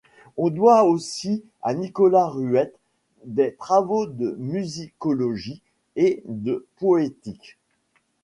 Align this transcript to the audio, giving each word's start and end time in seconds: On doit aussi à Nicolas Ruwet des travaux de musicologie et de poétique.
On 0.35 0.49
doit 0.49 0.83
aussi 0.85 1.43
à 1.61 1.75
Nicolas 1.75 2.25
Ruwet 2.25 2.73
des 3.23 3.53
travaux 3.53 4.07
de 4.07 4.31
musicologie 4.39 5.61
et 5.95 6.23
de 6.25 6.65
poétique. 6.77 7.59